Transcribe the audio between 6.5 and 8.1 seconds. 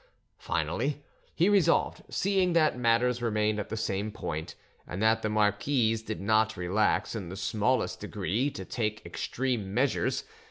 relax in the smallest